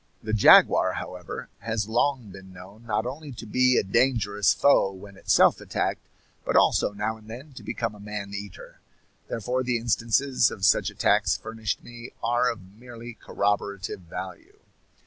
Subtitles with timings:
[0.23, 5.15] The jaguar, however, has long been known not only to be a dangerous foe when
[5.15, 6.07] itself attacked,
[6.43, 8.79] but also now and then to become a man eater.
[9.27, 14.61] Therefore the instances of such attacks furnished me are of merely corroborative value.